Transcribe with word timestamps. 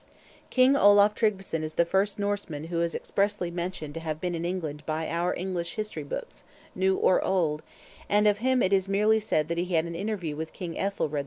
King 0.49 0.75
Olaf 0.75 1.13
Tryggveson 1.13 1.61
is 1.61 1.75
the 1.75 1.85
first 1.85 2.17
Norseman 2.17 2.69
who 2.69 2.81
is 2.81 2.95
expressly 2.95 3.51
mentioned 3.51 3.93
to 3.93 3.99
have 3.99 4.19
been 4.19 4.33
in 4.33 4.43
England 4.45 4.81
by 4.87 5.07
our 5.07 5.35
English 5.35 5.75
History 5.75 6.01
books, 6.01 6.43
new 6.73 6.97
or 6.97 7.23
old; 7.23 7.61
and 8.09 8.27
of 8.27 8.39
him 8.39 8.63
it 8.63 8.73
is 8.73 8.89
merely 8.89 9.19
said 9.19 9.47
that 9.47 9.59
he 9.59 9.75
had 9.75 9.85
an 9.85 9.93
interview 9.93 10.35
with 10.35 10.53
King 10.53 10.75
Ethelred 10.75 11.13
II. 11.19 11.19